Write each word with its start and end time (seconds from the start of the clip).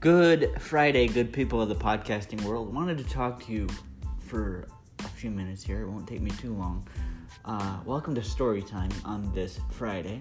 Good 0.00 0.58
Friday, 0.58 1.08
good 1.08 1.30
people 1.30 1.60
of 1.60 1.68
the 1.68 1.74
podcasting 1.74 2.42
world. 2.44 2.74
Wanted 2.74 2.96
to 2.96 3.04
talk 3.04 3.44
to 3.44 3.52
you 3.52 3.68
for 4.18 4.66
a 5.00 5.08
few 5.08 5.30
minutes 5.30 5.62
here. 5.62 5.82
It 5.82 5.90
won't 5.90 6.08
take 6.08 6.22
me 6.22 6.30
too 6.30 6.54
long. 6.54 6.88
Uh, 7.44 7.80
welcome 7.84 8.14
to 8.14 8.22
Story 8.22 8.62
Time 8.62 8.88
on 9.04 9.30
this 9.34 9.60
Friday. 9.72 10.18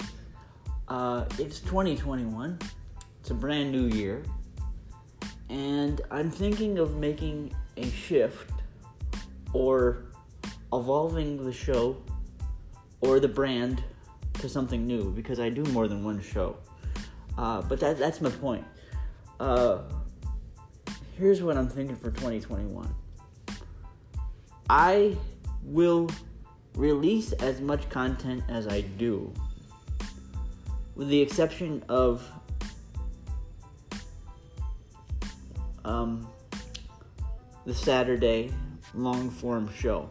Uh, 0.89 1.23
it's 1.37 1.61
2021. 1.61 2.59
It's 3.21 3.29
a 3.29 3.33
brand 3.33 3.71
new 3.71 3.87
year, 3.87 4.21
and 5.49 6.01
I'm 6.11 6.29
thinking 6.29 6.77
of 6.77 6.97
making 6.97 7.55
a 7.77 7.89
shift 7.89 8.51
or 9.53 10.07
evolving 10.73 11.45
the 11.45 11.53
show 11.53 11.95
or 12.99 13.21
the 13.21 13.29
brand 13.29 13.81
to 14.41 14.49
something 14.49 14.85
new 14.85 15.13
because 15.13 15.39
I 15.39 15.47
do 15.47 15.63
more 15.71 15.87
than 15.87 16.03
one 16.03 16.21
show. 16.21 16.57
Uh, 17.37 17.61
but 17.61 17.79
that, 17.79 17.97
that's 17.97 18.19
my 18.19 18.29
point. 18.29 18.65
Uh, 19.39 19.79
here's 21.17 21.41
what 21.41 21.57
I'm 21.57 21.69
thinking 21.69 21.95
for 21.95 22.11
2021. 22.11 22.93
I 24.69 25.15
will 25.63 26.09
release 26.75 27.31
as 27.33 27.61
much 27.61 27.89
content 27.89 28.43
as 28.49 28.67
I 28.67 28.81
do, 28.81 29.33
with 30.95 31.07
the 31.07 31.21
exception 31.21 31.83
of 31.87 32.29
um, 35.85 36.27
the 37.65 37.73
Saturday 37.73 38.51
long 38.93 39.29
form 39.29 39.69
show. 39.73 40.09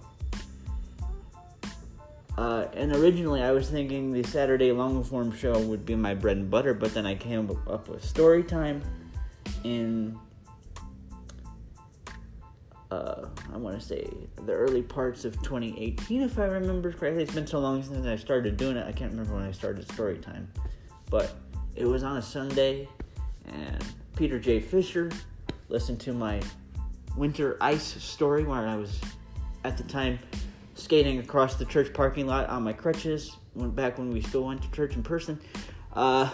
Uh, 2.39 2.69
and 2.73 2.95
originally, 2.95 3.43
I 3.43 3.51
was 3.51 3.69
thinking 3.69 4.13
the 4.13 4.23
Saturday 4.23 4.73
long 4.73 5.03
form 5.03 5.37
show 5.37 5.59
would 5.59 5.85
be 5.85 5.97
my 5.97 6.15
bread 6.15 6.37
and 6.37 6.51
butter, 6.51 6.73
but 6.73 6.95
then 6.95 7.05
I 7.05 7.15
came 7.15 7.51
up 7.69 7.89
with 7.89 8.05
story 8.05 8.43
time 8.43 8.81
in, 9.65 10.19
uh, 12.91 13.27
I 13.53 13.57
want 13.57 13.81
to 13.81 13.85
say, 13.85 14.09
the 14.45 14.53
early 14.53 14.83
parts 14.83 15.25
of 15.25 15.41
2018, 15.43 16.23
if 16.23 16.39
I 16.39 16.45
remember 16.47 16.93
correctly. 16.93 17.23
It's 17.23 17.35
been 17.35 17.47
so 17.47 17.59
long 17.59 17.83
since 17.83 18.07
I 18.07 18.17
started 18.17 18.57
doing 18.57 18.77
it, 18.77 18.87
I 18.87 18.93
can't 18.93 19.11
remember 19.11 19.35
when 19.35 19.45
I 19.45 19.53
started 19.53 19.91
story 19.93 20.19
time. 20.19 20.51
But 21.11 21.35
it 21.75 21.87
was 21.87 22.03
on 22.03 22.17
a 22.17 22.23
Sunday, 22.23 22.89
and 23.47 23.85
Peter 24.17 24.39
J. 24.39 24.61
Fisher 24.61 25.11
listened 25.69 26.01
to 26.01 26.13
my 26.13 26.41
winter 27.17 27.57
ice 27.61 28.03
story 28.03 28.45
where 28.45 28.67
I 28.67 28.77
was 28.77 29.01
at 29.65 29.77
the 29.77 29.83
time 29.85 30.19
skating 30.75 31.19
across 31.19 31.57
the 31.57 31.65
church 31.65 31.93
parking 31.93 32.27
lot 32.27 32.49
on 32.49 32.63
my 32.63 32.73
crutches. 32.73 33.37
Went 33.55 33.75
back 33.75 33.99
when 33.99 34.11
we 34.11 34.23
still 34.23 34.45
went 34.45 34.63
to 34.63 34.71
church 34.71 34.95
in 34.95 35.03
person, 35.03 35.41
uh, 35.95 36.31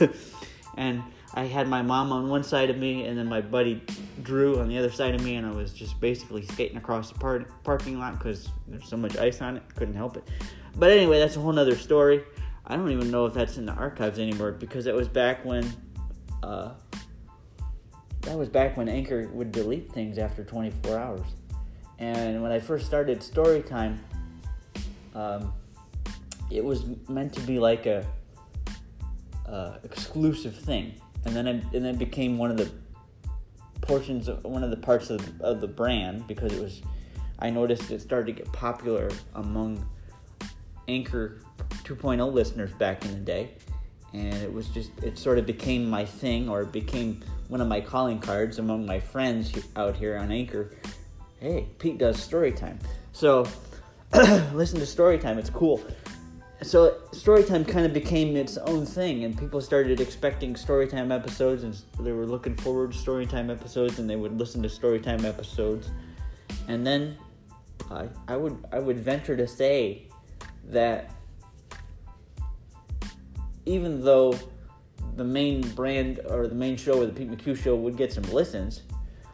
and 0.76 1.02
I 1.34 1.44
had 1.44 1.68
my 1.68 1.82
mom 1.82 2.12
on 2.12 2.28
one 2.28 2.42
side 2.42 2.70
of 2.70 2.78
me, 2.78 3.06
and 3.06 3.16
then 3.16 3.28
my 3.28 3.40
buddy 3.40 3.82
Drew 4.22 4.58
on 4.58 4.68
the 4.68 4.78
other 4.78 4.90
side 4.90 5.14
of 5.14 5.22
me, 5.22 5.36
and 5.36 5.46
I 5.46 5.52
was 5.52 5.72
just 5.72 6.00
basically 6.00 6.44
skating 6.44 6.76
across 6.76 7.10
the 7.10 7.18
par- 7.18 7.46
parking 7.62 7.98
lot 7.98 8.18
because 8.18 8.48
there's 8.66 8.88
so 8.88 8.96
much 8.96 9.16
ice 9.16 9.40
on 9.40 9.56
it, 9.56 9.62
couldn't 9.76 9.94
help 9.94 10.16
it. 10.16 10.28
But 10.76 10.90
anyway, 10.90 11.18
that's 11.18 11.36
a 11.36 11.40
whole 11.40 11.52
nother 11.52 11.76
story. 11.76 12.24
I 12.66 12.76
don't 12.76 12.90
even 12.90 13.10
know 13.10 13.26
if 13.26 13.34
that's 13.34 13.58
in 13.58 13.66
the 13.66 13.72
archives 13.72 14.18
anymore 14.18 14.52
because 14.52 14.86
it 14.86 14.94
was 14.94 15.08
back 15.08 15.44
when. 15.44 15.70
Uh, 16.42 16.72
that 18.22 18.36
was 18.36 18.48
back 18.48 18.76
when 18.76 18.88
Anchor 18.88 19.28
would 19.28 19.50
delete 19.50 19.90
things 19.92 20.18
after 20.18 20.44
24 20.44 20.98
hours. 20.98 21.26
And 21.98 22.42
when 22.42 22.52
I 22.52 22.58
first 22.58 22.86
started 22.86 23.20
Storytime, 23.20 23.98
um, 25.14 25.52
it 26.50 26.64
was 26.64 26.84
meant 27.08 27.32
to 27.34 27.40
be 27.40 27.58
like 27.58 27.86
a 27.86 28.06
uh, 29.46 29.78
exclusive 29.84 30.56
thing, 30.56 30.94
and 31.24 31.34
then 31.34 31.46
it, 31.46 31.64
and 31.72 31.84
then 31.84 31.96
became 31.96 32.38
one 32.38 32.50
of 32.50 32.56
the 32.56 32.70
portions 33.80 34.28
of 34.28 34.44
one 34.44 34.62
of 34.62 34.70
the 34.70 34.76
parts 34.76 35.10
of, 35.10 35.40
of 35.40 35.60
the 35.60 35.68
brand 35.68 36.26
because 36.26 36.52
it 36.52 36.62
was. 36.62 36.82
I 37.42 37.48
noticed 37.48 37.90
it 37.90 38.02
started 38.02 38.26
to 38.26 38.32
get 38.32 38.52
popular 38.52 39.10
among 39.34 39.88
Anchor 40.88 41.40
2.0 41.84 42.32
listeners 42.32 42.70
back 42.74 43.02
in 43.04 43.12
the 43.12 43.20
day, 43.20 43.52
and 44.12 44.34
it 44.34 44.52
was 44.52 44.68
just 44.68 44.90
it 45.02 45.18
sort 45.18 45.38
of 45.38 45.46
became 45.46 45.88
my 45.88 46.04
thing 46.04 46.48
or 46.48 46.62
it 46.62 46.72
became 46.72 47.22
one 47.48 47.60
of 47.60 47.68
my 47.68 47.80
calling 47.80 48.20
cards 48.20 48.58
among 48.58 48.86
my 48.86 49.00
friends 49.00 49.52
out 49.76 49.96
here 49.96 50.16
on 50.16 50.30
Anchor. 50.30 50.70
Hey, 51.40 51.66
Pete 51.78 51.98
does 51.98 52.22
story 52.22 52.52
time. 52.52 52.78
So 53.12 53.46
listen 54.52 54.78
to 54.78 54.86
story 54.86 55.18
time, 55.18 55.38
it's 55.38 55.50
cool. 55.50 55.82
So 56.62 56.98
story 57.12 57.42
time 57.42 57.64
kind 57.64 57.86
of 57.86 57.94
became 57.94 58.36
its 58.36 58.58
own 58.58 58.84
thing 58.84 59.24
and 59.24 59.36
people 59.36 59.60
started 59.60 59.98
expecting 60.00 60.54
story 60.56 60.86
time 60.86 61.10
episodes 61.10 61.62
and 61.62 61.74
they 61.98 62.12
were 62.12 62.26
looking 62.26 62.54
forward 62.54 62.92
to 62.92 62.98
story 62.98 63.26
time 63.26 63.50
episodes 63.50 63.98
and 63.98 64.08
they 64.08 64.16
would 64.16 64.38
listen 64.38 64.62
to 64.62 64.68
story 64.68 65.00
time 65.00 65.24
episodes. 65.24 65.90
And 66.68 66.86
then 66.86 67.16
I, 67.90 68.08
I 68.28 68.36
would 68.36 68.62
I 68.72 68.78
would 68.78 69.00
venture 69.00 69.36
to 69.36 69.46
say 69.46 70.08
that 70.64 71.10
even 73.64 74.04
though 74.04 74.38
the 75.16 75.24
main 75.24 75.62
brand 75.70 76.20
or 76.28 76.46
the 76.46 76.54
main 76.54 76.76
show 76.76 77.00
or 77.00 77.06
the 77.06 77.12
Pete 77.12 77.30
McHugh 77.30 77.56
show 77.56 77.74
would 77.74 77.96
get 77.96 78.12
some 78.12 78.24
listens, 78.24 78.82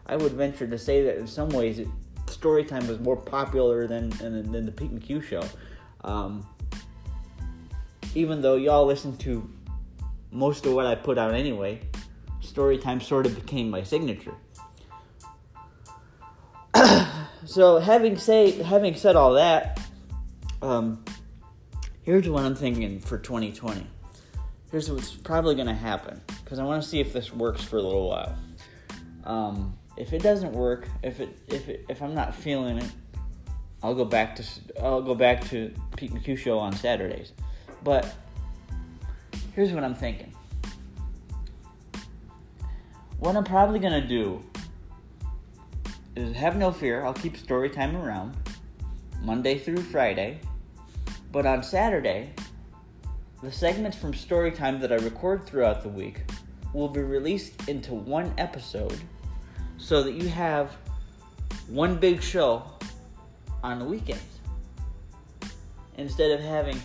I 0.06 0.16
would 0.16 0.32
venture 0.32 0.66
to 0.66 0.78
say 0.78 1.03
that 1.04 1.16
in 1.19 1.26
some 1.26 1.48
ways 1.48 1.81
Storytime 2.26 2.87
was 2.88 2.98
more 3.00 3.16
popular 3.16 3.87
than, 3.87 4.10
than, 4.10 4.50
than 4.50 4.66
the 4.66 4.72
Pete 4.72 4.94
McHugh 4.94 5.22
show. 5.22 5.43
Um, 6.04 6.47
even 8.16 8.43
though 8.43 8.56
y'all 8.56 8.87
listen 8.87 9.16
to 9.19 9.49
most 10.31 10.66
of 10.66 10.72
what 10.72 10.87
I 10.87 10.94
put 10.94 11.19
out 11.19 11.34
anyway, 11.34 11.81
story 12.41 12.78
time 12.78 13.00
sort 13.00 13.27
of 13.27 13.34
became 13.34 13.71
my 13.71 13.82
signature. 13.82 14.34
so 17.44 17.78
having 17.78 18.16
say 18.16 18.62
having 18.62 18.94
said 18.94 19.16
all 19.16 19.34
that, 19.34 19.81
um, 20.62 21.05
here's 22.03 22.28
what 22.28 22.44
I'm 22.44 22.55
thinking 22.55 23.00
for 23.00 23.19
2020 23.19 23.87
here's 24.71 24.91
what's 24.91 25.12
probably 25.12 25.55
going 25.55 25.66
to 25.66 25.75
happen 25.75 26.21
because 26.44 26.59
I 26.59 26.65
want 26.65 26.82
to 26.82 26.88
see 26.88 27.00
if 27.00 27.12
this 27.12 27.32
works 27.32 27.62
for 27.62 27.78
a 27.78 27.82
little 27.82 28.09
while. 28.09 28.37
Um, 29.25 29.76
if 29.97 30.12
it 30.12 30.22
doesn't 30.22 30.53
work, 30.53 30.88
if 31.03 31.21
it 31.21 31.37
if 31.49 31.69
it, 31.69 31.87
if 31.88 32.03
I'm 32.03 32.15
not 32.15 32.34
feeling 32.34 32.78
it, 32.78 32.91
I'll 33.82 33.94
go 33.94 34.05
back 34.05 34.37
to 34.37 34.44
I'll 34.82 35.03
go 35.03 35.15
back 35.15 35.44
to 35.49 35.72
Pete 35.97 36.12
McHugh 36.12 36.37
show 36.37 36.59
on 36.59 36.75
Saturdays. 36.75 37.32
But 37.82 38.14
here's 39.54 39.72
what 39.72 39.84
I'm 39.84 39.94
thinking. 39.94 40.32
What 43.19 43.37
I'm 43.37 43.44
probably 43.44 43.78
gonna 43.78 44.06
do 44.06 44.42
is 46.14 46.34
have 46.37 46.56
no 46.56 46.72
fear. 46.72 47.04
I'll 47.04 47.14
keep 47.14 47.37
story 47.37 47.70
time 47.70 47.97
around 47.97 48.37
Monday 49.22 49.59
through 49.59 49.82
Friday, 49.82 50.41
but 51.32 51.47
on 51.47 51.62
Saturday 51.62 52.32
the 53.42 53.53
segments 53.53 53.97
from 53.97 54.14
story 54.14 54.50
time 54.50 54.81
that 54.81 54.91
I 54.91 54.97
record 54.97 55.47
throughout 55.47 55.82
the 55.82 55.88
week 55.88 56.22
will 56.72 56.88
be 56.88 57.00
released 57.00 57.69
into 57.69 57.94
one 57.94 58.32
episode 58.38 58.98
so 59.76 60.03
that 60.03 60.14
you 60.14 60.28
have 60.28 60.75
one 61.69 61.97
big 61.97 62.22
show 62.22 62.64
on 63.62 63.78
the 63.78 63.84
weekends. 63.84 64.22
Instead 65.98 66.31
of 66.32 66.41
having 66.41 66.81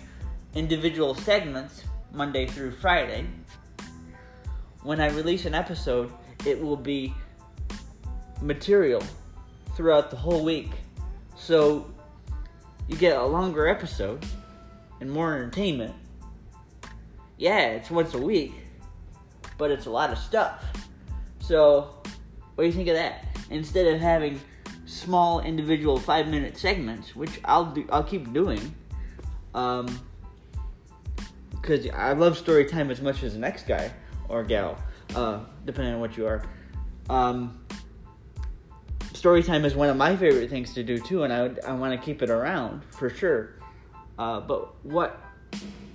individual 0.55 1.15
segments 1.15 1.83
Monday 2.11 2.47
through 2.47 2.71
Friday, 2.71 3.25
when 4.83 4.99
I 4.99 5.09
release 5.09 5.45
an 5.45 5.53
episode, 5.53 6.11
it 6.45 6.61
will 6.61 6.77
be 6.77 7.13
material 8.41 9.03
throughout 9.75 10.09
the 10.09 10.17
whole 10.17 10.43
week. 10.43 10.71
So 11.35 11.91
you 12.87 12.97
get 12.97 13.15
a 13.15 13.23
longer 13.25 13.67
episode 13.67 14.25
and 14.99 15.09
more 15.09 15.35
entertainment 15.35 15.93
yeah, 17.41 17.69
it's 17.69 17.89
once 17.89 18.13
a 18.13 18.19
week, 18.19 18.53
but 19.57 19.71
it's 19.71 19.87
a 19.87 19.89
lot 19.89 20.11
of 20.11 20.19
stuff. 20.19 20.63
So, 21.39 22.03
what 22.53 22.63
do 22.63 22.67
you 22.67 22.71
think 22.71 22.87
of 22.87 22.93
that? 22.93 23.25
Instead 23.49 23.87
of 23.87 23.99
having 23.99 24.39
small 24.85 25.41
individual 25.41 25.97
five 25.97 26.27
minute 26.27 26.55
segments, 26.55 27.15
which 27.15 27.39
I'll 27.43 27.65
do, 27.65 27.83
I'll 27.91 28.03
keep 28.03 28.31
doing, 28.31 28.75
um, 29.55 29.87
because 31.61 31.87
I 31.89 32.13
love 32.13 32.37
story 32.37 32.65
time 32.65 32.89
as 32.89 33.01
much 33.01 33.23
as 33.23 33.33
the 33.33 33.39
next 33.39 33.67
guy 33.67 33.91
or 34.29 34.43
gal, 34.43 34.77
uh, 35.15 35.41
depending 35.65 35.93
on 35.93 35.99
what 35.99 36.17
you 36.17 36.25
are. 36.25 36.43
Um, 37.09 37.65
story 39.13 39.43
time 39.43 39.65
is 39.65 39.75
one 39.75 39.89
of 39.89 39.97
my 39.97 40.15
favorite 40.15 40.49
things 40.49 40.73
to 40.73 40.83
do 40.83 40.97
too, 40.97 41.23
and 41.23 41.31
I 41.31 41.51
I 41.67 41.73
want 41.73 41.99
to 41.99 42.03
keep 42.03 42.21
it 42.21 42.29
around 42.29 42.83
for 42.91 43.09
sure. 43.09 43.55
Uh, 44.17 44.39
but 44.39 44.83
what 44.83 45.19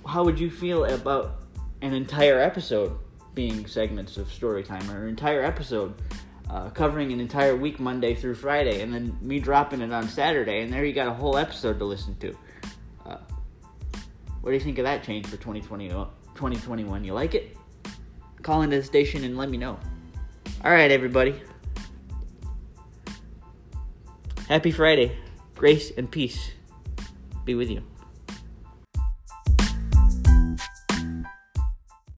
how 0.05 0.23
would 0.23 0.39
you 0.39 0.49
feel 0.49 0.85
about 0.85 1.43
an 1.81 1.93
entire 1.93 2.39
episode 2.39 2.97
being 3.33 3.67
segments 3.67 4.17
of 4.17 4.31
story 4.31 4.63
time 4.63 4.89
or 4.89 5.03
an 5.03 5.09
entire 5.09 5.43
episode 5.43 5.93
uh, 6.49 6.69
covering 6.69 7.11
an 7.11 7.19
entire 7.19 7.55
week 7.55 7.79
monday 7.79 8.15
through 8.15 8.33
friday 8.33 8.81
and 8.81 8.93
then 8.93 9.15
me 9.21 9.39
dropping 9.39 9.81
it 9.81 9.91
on 9.91 10.07
saturday 10.07 10.61
and 10.61 10.73
there 10.73 10.83
you 10.85 10.93
got 10.93 11.07
a 11.07 11.13
whole 11.13 11.37
episode 11.37 11.77
to 11.77 11.85
listen 11.85 12.15
to 12.15 12.35
uh, 13.05 13.17
what 14.47 14.51
do 14.51 14.57
you 14.59 14.63
think 14.63 14.77
of 14.77 14.85
that 14.85 15.03
change 15.03 15.25
for 15.25 15.35
2020, 15.35 15.89
2021? 15.89 17.01
Uh, 17.01 17.03
you 17.03 17.11
like 17.11 17.35
it? 17.35 17.57
Call 18.43 18.61
into 18.61 18.77
the 18.77 18.81
station 18.81 19.25
and 19.25 19.37
let 19.37 19.49
me 19.49 19.57
know. 19.57 19.77
All 20.63 20.71
right, 20.71 20.89
everybody. 20.89 21.35
Happy 24.47 24.71
Friday. 24.71 25.17
Grace 25.53 25.91
and 25.97 26.09
peace 26.09 26.51
be 27.43 27.55
with 27.55 27.69
you. 27.69 27.83